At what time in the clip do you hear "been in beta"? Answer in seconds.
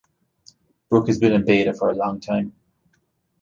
1.19-1.75